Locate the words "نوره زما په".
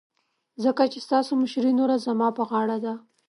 1.79-2.43